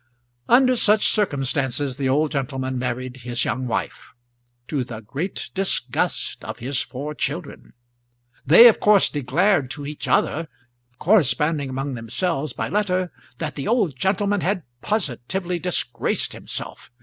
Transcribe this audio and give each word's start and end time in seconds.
Under 0.49 0.75
such 0.75 1.07
circumstances 1.13 1.97
the 1.97 2.09
old 2.09 2.31
gentleman 2.31 2.79
married 2.79 3.17
his 3.17 3.45
young 3.45 3.67
wife, 3.67 4.09
to 4.67 4.83
the 4.83 4.99
great 5.01 5.51
disgust 5.53 6.43
of 6.43 6.57
his 6.57 6.81
four 6.81 7.13
children. 7.13 7.73
They 8.43 8.67
of 8.67 8.79
course 8.79 9.09
declared 9.11 9.69
to 9.69 9.85
each 9.85 10.07
other, 10.07 10.47
corresponding 10.97 11.69
among 11.69 11.93
themselves 11.93 12.51
by 12.51 12.67
letter, 12.67 13.11
that 13.37 13.55
the 13.55 13.67
old 13.67 13.95
gentleman 13.95 14.41
had 14.41 14.63
positively 14.81 15.59
disgraced 15.59 16.33
himself. 16.33 16.89